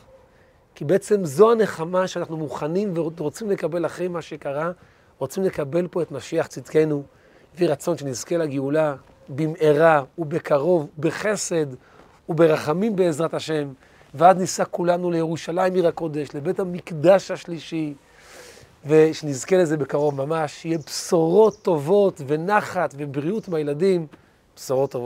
כי 0.74 0.84
בעצם 0.84 1.24
זו 1.24 1.52
הנחמה 1.52 2.08
שאנחנו 2.08 2.36
מוכנים 2.36 2.92
ורוצים 2.96 3.50
לקבל 3.50 3.86
אחרי 3.86 4.08
מה 4.08 4.22
שקרה, 4.22 4.70
רוצים 5.18 5.42
לקבל 5.42 5.88
פה 5.88 6.02
את 6.02 6.12
משיח 6.12 6.46
צדקנו, 6.46 7.02
ויהי 7.56 7.70
רצון 7.70 7.98
שנזכה 7.98 8.36
לגאולה 8.36 8.94
במהרה 9.28 10.02
ובקרוב, 10.18 10.88
בחסד 10.98 11.66
וברחמים 12.28 12.96
בעזרת 12.96 13.34
השם, 13.34 13.72
ואז 14.14 14.36
ניסע 14.36 14.64
כולנו 14.64 15.10
לירושלים 15.10 15.74
עיר 15.74 15.88
הקודש, 15.88 16.28
לבית 16.34 16.60
המקדש 16.60 17.30
השלישי, 17.30 17.94
ושנזכה 18.88 19.56
לזה 19.56 19.76
בקרוב 19.76 20.14
ממש, 20.24 20.62
שיהיה 20.62 20.78
בשורות 20.86 21.62
טובות 21.62 22.20
ונחת 22.26 22.94
ובריאות 22.98 23.48
מהילדים, 23.48 24.06
בשורות 24.56 24.90
טובות. 24.90 24.94